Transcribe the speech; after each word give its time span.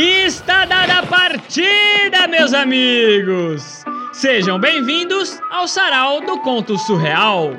Está 0.00 0.64
dada 0.64 1.00
a 1.00 1.06
partida, 1.06 2.28
meus 2.28 2.54
amigos! 2.54 3.82
Sejam 4.12 4.56
bem-vindos 4.56 5.40
ao 5.50 5.66
Sarau 5.66 6.20
do 6.20 6.38
Conto 6.38 6.78
Surreal. 6.78 7.56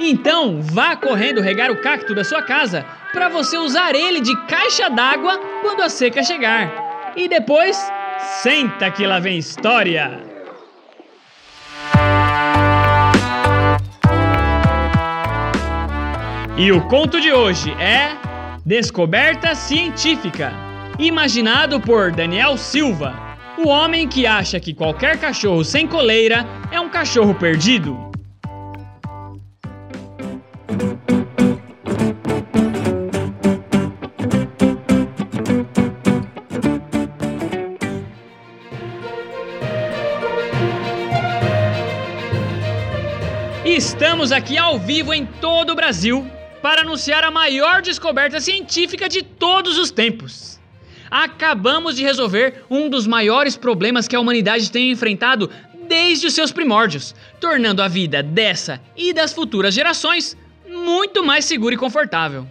Então, 0.00 0.60
vá 0.60 0.96
correndo 0.96 1.40
regar 1.40 1.70
o 1.70 1.80
cacto 1.80 2.12
da 2.12 2.24
sua 2.24 2.42
casa 2.42 2.84
para 3.12 3.28
você 3.28 3.56
usar 3.56 3.94
ele 3.94 4.20
de 4.20 4.34
caixa 4.46 4.90
d'água 4.90 5.38
quando 5.62 5.80
a 5.80 5.88
seca 5.88 6.24
chegar. 6.24 7.12
E 7.14 7.28
depois, 7.28 7.78
senta 8.42 8.90
que 8.90 9.06
lá 9.06 9.20
vem 9.20 9.38
história! 9.38 10.24
E 16.58 16.72
o 16.72 16.80
conto 16.88 17.20
de 17.20 17.32
hoje 17.32 17.70
é 17.78 18.10
Descoberta 18.64 19.54
Científica, 19.54 20.65
imaginado 20.98 21.80
por 21.80 22.10
Daniel 22.10 22.56
Silva, 22.56 23.14
o 23.58 23.68
homem 23.68 24.08
que 24.08 24.26
acha 24.26 24.58
que 24.58 24.74
qualquer 24.74 25.18
cachorro 25.18 25.64
sem 25.64 25.86
coleira 25.86 26.46
é 26.70 26.80
um 26.80 26.88
cachorro 26.88 27.34
perdido. 27.34 28.06
Estamos 43.64 44.32
aqui 44.32 44.56
ao 44.56 44.78
vivo 44.78 45.12
em 45.12 45.26
todo 45.26 45.70
o 45.70 45.74
Brasil 45.74 46.26
para 46.62 46.80
anunciar 46.80 47.22
a 47.22 47.30
maior 47.30 47.82
descoberta 47.82 48.40
científica 48.40 49.08
de 49.08 49.22
todos 49.22 49.78
os 49.78 49.90
tempos. 49.90 50.55
Acabamos 51.10 51.96
de 51.96 52.02
resolver 52.02 52.64
um 52.70 52.88
dos 52.88 53.06
maiores 53.06 53.56
problemas 53.56 54.08
que 54.08 54.16
a 54.16 54.20
humanidade 54.20 54.70
tem 54.70 54.90
enfrentado 54.90 55.50
desde 55.86 56.26
os 56.26 56.34
seus 56.34 56.52
primórdios, 56.52 57.14
tornando 57.40 57.82
a 57.82 57.88
vida 57.88 58.22
dessa 58.22 58.80
e 58.96 59.12
das 59.12 59.32
futuras 59.32 59.74
gerações 59.74 60.36
muito 60.68 61.24
mais 61.24 61.44
segura 61.44 61.74
e 61.74 61.78
confortável. 61.78 62.46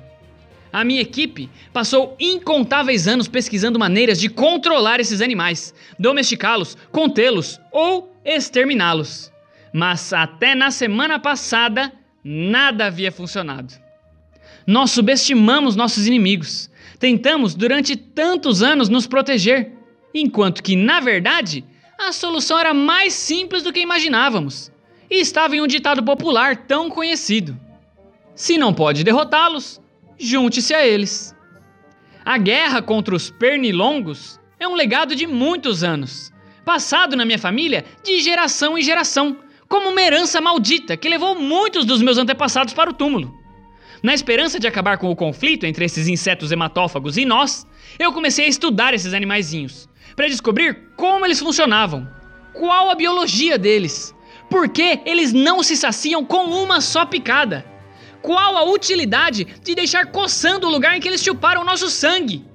A 0.71 0.83
minha 0.83 1.01
equipe 1.01 1.49
passou 1.71 2.15
incontáveis 2.19 3.07
anos 3.07 3.29
pesquisando 3.29 3.79
maneiras 3.79 4.19
de 4.19 4.27
controlar 4.27 4.99
esses 4.99 5.21
animais, 5.21 5.73
domesticá-los, 5.97 6.77
contê-los 6.91 7.61
ou 7.71 8.13
exterminá-los. 8.25 9.31
Mas 9.71 10.11
até 10.11 10.53
na 10.53 10.71
semana 10.71 11.17
passada, 11.17 11.93
nada 12.23 12.87
havia 12.87 13.11
funcionado. 13.11 13.73
Nós 14.67 14.91
subestimamos 14.91 15.75
nossos 15.75 16.07
inimigos. 16.07 16.69
Tentamos 17.05 17.53
durante 17.53 17.95
tantos 17.95 18.63
anos 18.63 18.89
nos 18.89 19.05
proteger, 19.05 19.71
enquanto 20.11 20.63
que, 20.63 20.75
na 20.75 20.99
verdade, 20.99 21.63
a 21.99 22.11
solução 22.11 22.57
era 22.57 22.73
mais 22.73 23.13
simples 23.13 23.61
do 23.61 23.71
que 23.71 23.79
imaginávamos 23.79 24.71
e 25.07 25.21
estava 25.21 25.55
em 25.55 25.61
um 25.61 25.67
ditado 25.67 26.01
popular 26.01 26.65
tão 26.65 26.89
conhecido: 26.89 27.55
Se 28.33 28.57
não 28.57 28.73
pode 28.73 29.03
derrotá-los, 29.03 29.79
junte-se 30.17 30.73
a 30.73 30.83
eles. 30.83 31.35
A 32.25 32.39
guerra 32.39 32.81
contra 32.81 33.13
os 33.13 33.29
pernilongos 33.29 34.39
é 34.59 34.67
um 34.67 34.73
legado 34.73 35.15
de 35.15 35.27
muitos 35.27 35.83
anos, 35.83 36.33
passado 36.65 37.15
na 37.15 37.23
minha 37.23 37.37
família 37.37 37.85
de 38.03 38.19
geração 38.19 38.75
em 38.75 38.81
geração, 38.81 39.37
como 39.69 39.89
uma 39.89 40.01
herança 40.01 40.41
maldita 40.41 40.97
que 40.97 41.07
levou 41.07 41.39
muitos 41.39 41.85
dos 41.85 42.01
meus 42.01 42.17
antepassados 42.17 42.73
para 42.73 42.89
o 42.89 42.93
túmulo. 42.93 43.44
Na 44.05 44.13
esperança 44.13 44.59
de 44.59 44.67
acabar 44.67 44.99
com 44.99 45.09
o 45.09 45.15
conflito 45.15 45.65
entre 45.65 45.83
esses 45.83 46.07
insetos 46.07 46.51
hematófagos 46.51 47.17
e 47.17 47.25
nós, 47.25 47.65
eu 47.97 48.13
comecei 48.13 48.45
a 48.45 48.47
estudar 48.47 48.93
esses 48.93 49.15
animaizinhos 49.15 49.89
para 50.15 50.27
descobrir 50.27 50.91
como 50.95 51.25
eles 51.25 51.39
funcionavam, 51.39 52.07
qual 52.53 52.91
a 52.91 52.93
biologia 52.93 53.57
deles, 53.57 54.13
por 54.47 54.69
que 54.69 54.99
eles 55.07 55.33
não 55.33 55.63
se 55.63 55.75
saciam 55.75 56.23
com 56.23 56.43
uma 56.43 56.81
só 56.81 57.03
picada, 57.03 57.65
qual 58.21 58.55
a 58.55 58.71
utilidade 58.71 59.43
de 59.63 59.73
deixar 59.73 60.11
coçando 60.11 60.67
o 60.67 60.71
lugar 60.71 60.95
em 60.95 60.99
que 61.01 61.07
eles 61.07 61.23
chuparam 61.23 61.63
o 61.63 61.65
nosso 61.65 61.89
sangue. 61.89 62.45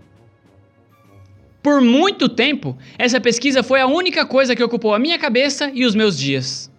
Por 1.60 1.80
muito 1.80 2.28
tempo, 2.28 2.78
essa 2.96 3.20
pesquisa 3.20 3.60
foi 3.64 3.80
a 3.80 3.88
única 3.88 4.24
coisa 4.24 4.54
que 4.54 4.62
ocupou 4.62 4.94
a 4.94 5.00
minha 5.00 5.18
cabeça 5.18 5.68
e 5.74 5.84
os 5.84 5.96
meus 5.96 6.16
dias. 6.16 6.69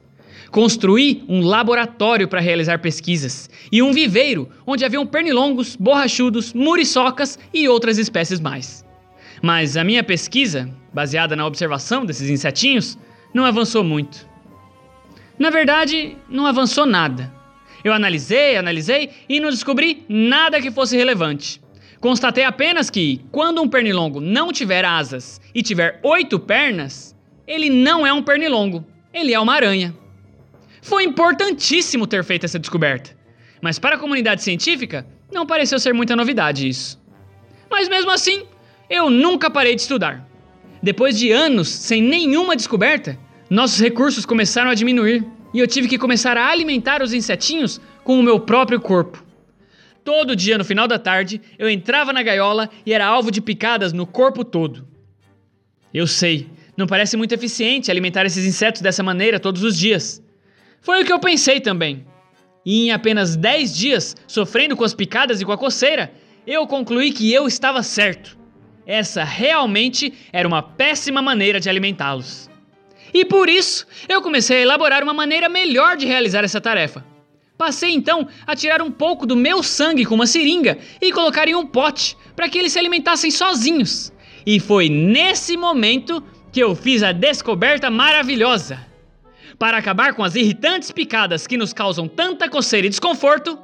Construí 0.51 1.23
um 1.29 1.41
laboratório 1.41 2.28
para 2.28 2.41
realizar 2.41 2.79
pesquisas 2.79 3.50
e 3.72 3.81
um 3.81 3.94
viveiro 3.94 4.50
onde 4.67 4.84
haviam 4.84 5.07
pernilongos, 5.07 5.78
borrachudos, 5.78 6.53
muriçocas 6.53 7.39
e 7.53 7.69
outras 7.69 7.97
espécies 7.97 8.41
mais. 8.41 8.85
Mas 9.41 9.78
a 9.78 9.84
minha 9.84 10.03
pesquisa, 10.03 10.69
baseada 10.94 11.38
na 11.38 11.47
observação 11.47 12.06
desses 12.06 12.29
insetinhos, 12.29 12.97
não 13.34 13.45
avançou 13.45 13.81
muito. 13.81 14.28
Na 15.40 15.50
verdade, 15.50 16.17
não 16.29 16.45
avançou 16.45 16.85
nada. 16.85 17.34
Eu 17.81 17.94
analisei, 17.94 18.57
analisei 18.57 19.09
e 19.29 19.40
não 19.40 19.50
descobri 19.50 20.03
nada 20.09 20.61
que 20.61 20.69
fosse 20.69 20.97
relevante. 20.97 21.61
Constatei 22.01 22.44
apenas 22.44 22.90
que, 22.90 23.22
quando 23.31 23.61
um 23.61 23.69
pernilongo 23.69 24.19
não 24.19 24.51
tiver 24.51 24.84
asas 24.84 25.40
e 25.56 25.63
tiver 25.63 26.00
oito 26.03 26.38
pernas, 26.38 27.16
ele 27.47 27.69
não 27.69 28.06
é 28.06 28.11
um 28.11 28.22
pernilongo, 28.22 28.85
ele 29.13 29.34
é 29.34 29.40
uma 29.40 29.56
aranha. 29.56 29.95
Foi 30.81 31.03
importantíssimo 31.03 32.07
ter 32.07 32.23
feito 32.23 32.45
essa 32.45 32.59
descoberta. 32.59 33.15
Mas 33.61 33.77
para 33.77 33.95
a 33.95 33.99
comunidade 33.99 34.41
científica, 34.41 35.05
não 35.31 35.45
pareceu 35.45 35.79
ser 35.79 35.93
muita 35.93 36.15
novidade 36.15 36.67
isso. 36.67 36.99
Mas 37.69 37.87
mesmo 37.87 38.11
assim, 38.11 38.43
eu 38.89 39.09
nunca 39.09 39.49
parei 39.49 39.75
de 39.75 39.81
estudar. 39.81 40.27
Depois 40.81 41.17
de 41.17 41.31
anos 41.31 41.69
sem 41.69 42.01
nenhuma 42.01 42.55
descoberta, 42.55 43.17
nossos 43.49 43.79
recursos 43.79 44.25
começaram 44.25 44.71
a 44.71 44.75
diminuir 44.75 45.23
e 45.53 45.59
eu 45.59 45.67
tive 45.67 45.87
que 45.87 45.97
começar 45.97 46.37
a 46.37 46.49
alimentar 46.49 47.03
os 47.03 47.13
insetinhos 47.13 47.79
com 48.03 48.19
o 48.19 48.23
meu 48.23 48.39
próprio 48.39 48.81
corpo. 48.81 49.23
Todo 50.03 50.35
dia 50.35 50.57
no 50.57 50.65
final 50.65 50.87
da 50.87 50.97
tarde, 50.97 51.39
eu 51.59 51.69
entrava 51.69 52.11
na 52.11 52.23
gaiola 52.23 52.69
e 52.83 52.91
era 52.91 53.05
alvo 53.05 53.29
de 53.29 53.39
picadas 53.39 53.93
no 53.93 54.07
corpo 54.07 54.43
todo. 54.43 54.87
Eu 55.93 56.07
sei, 56.07 56.49
não 56.75 56.87
parece 56.87 57.15
muito 57.15 57.33
eficiente 57.33 57.91
alimentar 57.91 58.25
esses 58.25 58.45
insetos 58.45 58.81
dessa 58.81 59.03
maneira 59.03 59.39
todos 59.39 59.63
os 59.63 59.77
dias. 59.77 60.23
Foi 60.81 61.01
o 61.01 61.05
que 61.05 61.13
eu 61.13 61.19
pensei 61.19 61.59
também. 61.59 62.05
E 62.65 62.85
em 62.85 62.91
apenas 62.91 63.35
10 63.35 63.77
dias, 63.77 64.15
sofrendo 64.27 64.75
com 64.75 64.83
as 64.83 64.93
picadas 64.93 65.39
e 65.39 65.45
com 65.45 65.51
a 65.51 65.57
coceira, 65.57 66.11
eu 66.45 66.65
concluí 66.65 67.11
que 67.11 67.31
eu 67.31 67.47
estava 67.47 67.83
certo. 67.83 68.37
Essa 68.85 69.23
realmente 69.23 70.11
era 70.33 70.47
uma 70.47 70.63
péssima 70.63 71.21
maneira 71.21 71.59
de 71.59 71.69
alimentá-los. 71.69 72.49
E 73.13 73.23
por 73.23 73.47
isso, 73.47 73.85
eu 74.09 74.21
comecei 74.21 74.57
a 74.57 74.61
elaborar 74.61 75.03
uma 75.03 75.13
maneira 75.13 75.47
melhor 75.47 75.97
de 75.97 76.07
realizar 76.07 76.43
essa 76.43 76.59
tarefa. 76.59 77.05
Passei 77.57 77.91
então 77.91 78.27
a 78.47 78.55
tirar 78.55 78.81
um 78.81 78.89
pouco 78.89 79.27
do 79.27 79.35
meu 79.35 79.61
sangue 79.61 80.03
com 80.03 80.15
uma 80.15 80.25
seringa 80.25 80.79
e 80.99 81.11
colocar 81.11 81.47
em 81.47 81.53
um 81.53 81.67
pote 81.67 82.17
para 82.35 82.49
que 82.49 82.57
eles 82.57 82.71
se 82.71 82.79
alimentassem 82.79 83.29
sozinhos. 83.29 84.11
E 84.45 84.59
foi 84.59 84.89
nesse 84.89 85.55
momento 85.55 86.23
que 86.51 86.59
eu 86.59 86.75
fiz 86.75 87.03
a 87.03 87.11
descoberta 87.11 87.91
maravilhosa. 87.91 88.91
Para 89.61 89.77
acabar 89.77 90.16
com 90.16 90.23
as 90.23 90.33
irritantes 90.33 90.89
picadas 90.89 91.45
que 91.45 91.55
nos 91.55 91.72
causam 91.72 92.07
tanta 92.07 92.49
coceira 92.49 92.88
e 92.88 92.89
desconforto, 92.89 93.59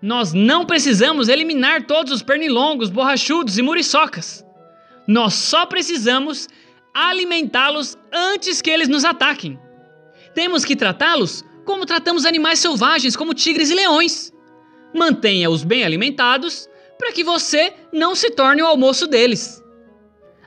nós 0.00 0.32
não 0.32 0.64
precisamos 0.64 1.28
eliminar 1.28 1.88
todos 1.88 2.12
os 2.12 2.22
pernilongos, 2.22 2.88
borrachudos 2.88 3.58
e 3.58 3.62
muriçocas. 3.62 4.46
Nós 5.08 5.34
só 5.34 5.66
precisamos 5.66 6.48
alimentá-los 6.94 7.98
antes 8.12 8.62
que 8.62 8.70
eles 8.70 8.86
nos 8.86 9.04
ataquem. 9.04 9.58
Temos 10.36 10.64
que 10.64 10.76
tratá-los 10.76 11.44
como 11.64 11.84
tratamos 11.84 12.24
animais 12.24 12.60
selvagens, 12.60 13.16
como 13.16 13.34
tigres 13.34 13.70
e 13.70 13.74
leões. 13.74 14.32
Mantenha-os 14.94 15.64
bem 15.64 15.82
alimentados 15.82 16.68
para 16.96 17.10
que 17.10 17.24
você 17.24 17.72
não 17.92 18.14
se 18.14 18.30
torne 18.30 18.62
o 18.62 18.66
almoço 18.66 19.08
deles. 19.08 19.60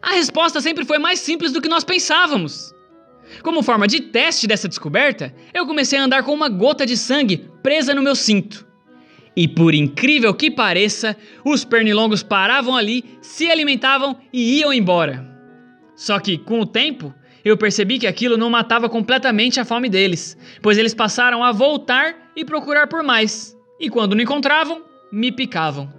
A 0.01 0.13
resposta 0.13 0.61
sempre 0.61 0.85
foi 0.85 0.97
mais 0.97 1.19
simples 1.19 1.51
do 1.51 1.61
que 1.61 1.67
nós 1.67 1.83
pensávamos. 1.83 2.73
Como 3.41 3.63
forma 3.63 3.87
de 3.87 4.01
teste 4.01 4.47
dessa 4.47 4.67
descoberta, 4.67 5.33
eu 5.53 5.65
comecei 5.65 5.97
a 5.97 6.03
andar 6.03 6.23
com 6.23 6.33
uma 6.33 6.49
gota 6.49 6.85
de 6.85 6.95
sangue 6.95 7.49
presa 7.61 7.93
no 7.93 8.01
meu 8.01 8.15
cinto. 8.15 8.67
E 9.35 9.47
por 9.47 9.73
incrível 9.73 10.33
que 10.33 10.51
pareça, 10.51 11.17
os 11.43 11.65
pernilongos 11.65 12.21
paravam 12.21 12.75
ali, 12.75 13.03
se 13.21 13.49
alimentavam 13.49 14.17
e 14.31 14.59
iam 14.59 14.71
embora. 14.71 15.27
Só 15.95 16.19
que, 16.19 16.37
com 16.37 16.59
o 16.59 16.65
tempo, 16.65 17.13
eu 17.43 17.57
percebi 17.57 17.97
que 17.97 18.07
aquilo 18.07 18.37
não 18.37 18.49
matava 18.49 18.87
completamente 18.87 19.59
a 19.59 19.65
fome 19.65 19.89
deles, 19.89 20.37
pois 20.61 20.77
eles 20.77 20.93
passaram 20.93 21.43
a 21.43 21.51
voltar 21.51 22.31
e 22.35 22.45
procurar 22.45 22.87
por 22.87 23.03
mais, 23.03 23.57
e 23.79 23.89
quando 23.89 24.15
não 24.15 24.21
encontravam, 24.21 24.83
me 25.11 25.31
picavam. 25.31 25.91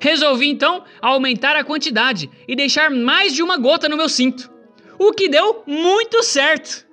Resolvi 0.00 0.48
então 0.48 0.84
aumentar 1.00 1.56
a 1.56 1.64
quantidade 1.64 2.28
e 2.48 2.56
deixar 2.56 2.90
mais 2.90 3.34
de 3.34 3.42
uma 3.42 3.56
gota 3.56 3.88
no 3.88 3.96
meu 3.96 4.08
cinto 4.08 4.53
o 4.98 5.12
que 5.12 5.28
deu 5.28 5.62
muito 5.66 6.22
certo. 6.22 6.86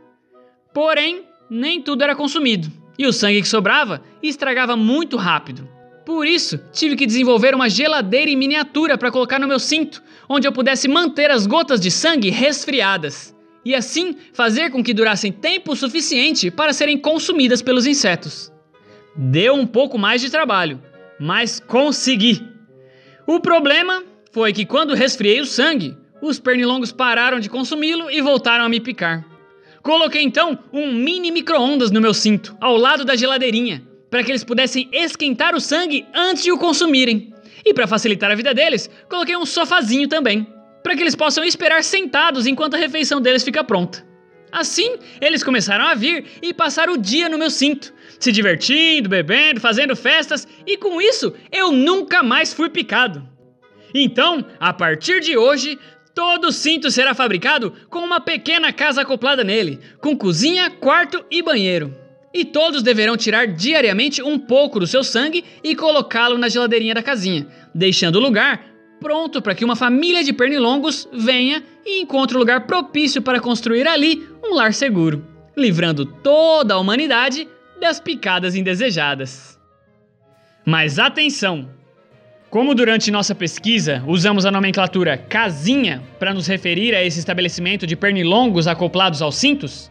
Porém, 0.74 1.24
nem 1.50 1.81
tudo 1.81 2.03
era 2.03 2.15
consumido, 2.15 2.71
e 2.98 3.06
o 3.06 3.13
sangue 3.13 3.42
que 3.42 3.48
sobrava 3.48 4.01
estragava 4.21 4.75
muito 4.75 5.18
rápido. 5.18 5.68
Por 6.06 6.25
isso, 6.25 6.59
tive 6.71 6.95
que 6.95 7.06
desenvolver 7.06 7.53
uma 7.53 7.69
geladeira 7.69 8.30
em 8.30 8.36
miniatura 8.36 8.98
para 8.98 9.12
colocar 9.12 9.39
no 9.39 9.48
meu 9.48 9.59
cinto, 9.59 10.01
onde 10.27 10.48
eu 10.48 10.51
pudesse 10.51 10.88
manter 10.88 11.30
as 11.30 11.45
gotas 11.45 11.80
de 11.80 11.92
sangue 11.92 12.30
resfriadas 12.30 13.36
e 13.63 13.75
assim 13.75 14.15
fazer 14.33 14.71
com 14.71 14.83
que 14.83 14.94
durassem 14.94 15.31
tempo 15.31 15.75
suficiente 15.75 16.50
para 16.50 16.74
serem 16.74 16.98
consumidas 16.98 17.62
pelos 17.62 17.86
insetos. 17.86 18.51
Deu 19.15 19.53
um 19.53 19.68
pouco 19.68 19.98
mais 19.98 20.21
de 20.21 20.30
trabalho, 20.30 20.81
mas 21.19 21.59
consegui. 21.59 22.42
O 23.27 23.39
problema 23.39 24.03
foi 24.31 24.51
que 24.51 24.65
quando 24.65 24.95
resfriei 24.95 25.39
o 25.42 25.45
sangue, 25.45 25.95
os 26.21 26.39
pernilongos 26.39 26.91
pararam 26.91 27.39
de 27.39 27.50
consumi-lo 27.50 28.09
e 28.12 28.21
voltaram 28.21 28.65
a 28.65 28.69
me 28.69 28.79
picar. 28.79 29.25
Coloquei 29.81 30.21
então 30.21 30.59
um 30.71 30.94
mini 30.94 31.31
micro-ondas 31.31 31.89
no 31.89 32.00
meu 32.00 32.13
cinto, 32.13 32.56
ao 32.62 32.77
lado 32.77 33.03
da 33.03 33.15
geladeirinha, 33.15 33.81
para 34.09 34.23
que 34.23 34.31
eles 34.31 34.44
pudessem 34.44 34.88
esquentar 34.91 35.56
o 35.56 35.59
sangue 35.59 36.06
antes 36.13 36.44
de 36.44 36.51
o 36.51 36.57
consumirem. 36.57 37.33
E 37.65 37.73
para 37.73 37.88
facilitar 37.88 38.29
a 38.29 38.35
vida 38.35 38.53
deles, 38.53 38.89
coloquei 39.09 39.35
um 39.35 39.45
sofazinho 39.45 40.07
também, 40.07 40.45
para 40.83 40.95
que 40.95 41.01
eles 41.01 41.15
possam 41.15 41.44
esperar 41.44 41.83
sentados 41.83 42.45
enquanto 42.45 42.75
a 42.75 42.77
refeição 42.77 43.19
deles 43.19 43.44
fica 43.44 43.63
pronta. 43.63 44.06
Assim, 44.51 44.97
eles 45.21 45.44
começaram 45.44 45.85
a 45.85 45.95
vir 45.95 46.25
e 46.41 46.53
passar 46.53 46.89
o 46.89 46.97
dia 46.97 47.29
no 47.29 47.38
meu 47.38 47.50
cinto, 47.50 47.94
se 48.19 48.31
divertindo, 48.31 49.07
bebendo, 49.07 49.62
fazendo 49.62 49.95
festas, 49.95 50.47
e 50.67 50.77
com 50.77 51.01
isso 51.01 51.33
eu 51.51 51.71
nunca 51.71 52.21
mais 52.21 52.53
fui 52.53 52.69
picado. 52.69 53.27
Então, 53.94 54.45
a 54.59 54.74
partir 54.74 55.21
de 55.21 55.38
hoje, 55.38 55.79
todo 56.13 56.51
cinto 56.51 56.91
será 56.91 57.13
fabricado 57.13 57.73
com 57.89 57.99
uma 57.99 58.19
pequena 58.19 58.71
casa 58.71 59.01
acoplada 59.01 59.43
nele, 59.43 59.79
com 59.99 60.17
cozinha, 60.17 60.69
quarto 60.69 61.23
e 61.29 61.41
banheiro. 61.41 61.95
E 62.33 62.45
todos 62.45 62.81
deverão 62.81 63.17
tirar 63.17 63.45
diariamente 63.47 64.21
um 64.21 64.39
pouco 64.39 64.79
do 64.79 64.87
seu 64.87 65.03
sangue 65.03 65.43
e 65.63 65.75
colocá-lo 65.75 66.37
na 66.37 66.47
geladeirinha 66.47 66.93
da 66.93 67.03
casinha, 67.03 67.47
deixando 67.75 68.15
o 68.15 68.21
lugar 68.21 68.71
pronto 69.01 69.41
para 69.41 69.55
que 69.55 69.65
uma 69.65 69.75
família 69.75 70.23
de 70.23 70.31
pernilongos 70.31 71.09
venha 71.11 71.63
e 71.85 72.01
encontre 72.01 72.37
um 72.37 72.39
lugar 72.39 72.67
propício 72.67 73.21
para 73.21 73.39
construir 73.39 73.87
ali 73.87 74.25
um 74.43 74.53
lar 74.53 74.73
seguro, 74.73 75.25
livrando 75.57 76.05
toda 76.05 76.75
a 76.75 76.77
humanidade 76.77 77.47
das 77.81 77.99
picadas 77.99 78.55
indesejadas. 78.55 79.59
Mas 80.63 80.99
atenção! 80.99 81.80
Como 82.51 82.75
durante 82.75 83.09
nossa 83.12 83.33
pesquisa 83.33 84.03
usamos 84.06 84.45
a 84.45 84.51
nomenclatura 84.51 85.18
casinha 85.18 86.03
para 86.19 86.33
nos 86.33 86.48
referir 86.48 86.94
a 86.94 87.01
esse 87.01 87.18
estabelecimento 87.18 87.88
de 87.88 87.95
pernilongos 87.95 88.68
acoplados 88.68 89.21
aos 89.21 89.38
cintos, 89.38 89.89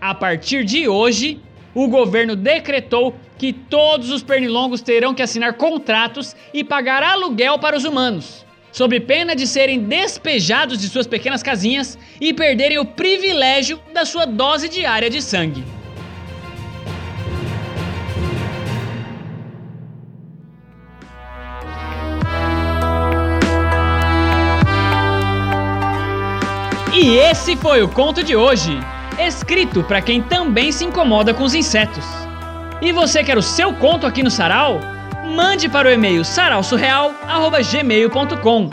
a 0.00 0.14
partir 0.14 0.64
de 0.64 0.86
hoje 0.88 1.40
o 1.74 1.88
governo 1.88 2.36
decretou 2.36 3.12
que 3.36 3.52
todos 3.52 4.10
os 4.10 4.22
pernilongos 4.22 4.82
terão 4.82 5.12
que 5.12 5.20
assinar 5.20 5.54
contratos 5.54 6.36
e 6.54 6.62
pagar 6.62 7.02
aluguel 7.02 7.58
para 7.58 7.76
os 7.76 7.84
humanos 7.84 8.46
sob 8.70 9.00
pena 9.00 9.34
de 9.34 9.46
serem 9.46 9.80
despejados 9.80 10.78
de 10.78 10.88
suas 10.88 11.08
pequenas 11.08 11.42
casinhas 11.42 11.98
e 12.20 12.32
perderem 12.32 12.78
o 12.78 12.84
privilégio 12.84 13.80
da 13.92 14.04
sua 14.04 14.26
dose 14.26 14.68
diária 14.68 15.08
de 15.08 15.22
sangue. 15.22 15.64
E 27.06 27.18
esse 27.18 27.54
foi 27.54 27.84
o 27.84 27.88
conto 27.88 28.24
de 28.24 28.34
hoje, 28.34 28.80
escrito 29.16 29.84
para 29.84 30.02
quem 30.02 30.20
também 30.20 30.72
se 30.72 30.84
incomoda 30.84 31.32
com 31.32 31.44
os 31.44 31.54
insetos. 31.54 32.04
E 32.82 32.90
você 32.90 33.22
quer 33.22 33.38
o 33.38 33.42
seu 33.42 33.72
conto 33.74 34.08
aqui 34.08 34.24
no 34.24 34.30
Sarau? 34.30 34.80
mande 35.24 35.68
para 35.68 35.86
o 35.86 35.90
e-mail 35.92 36.24
sarausurreal.gmail.com 36.24 38.70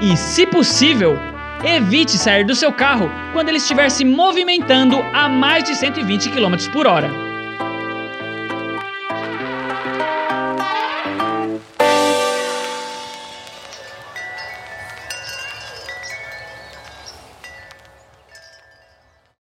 e, 0.00 0.16
se 0.16 0.46
possível, 0.46 1.18
evite 1.62 2.12
sair 2.12 2.44
do 2.44 2.54
seu 2.54 2.72
carro 2.72 3.10
quando 3.34 3.50
ele 3.50 3.58
estiver 3.58 3.90
se 3.90 4.02
movimentando 4.02 5.04
a 5.12 5.28
mais 5.28 5.64
de 5.64 5.74
120 5.74 6.30
km 6.30 6.54
por 6.72 6.86
hora. 6.86 7.33